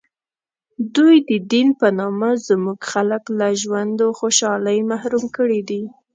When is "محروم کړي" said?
4.91-5.61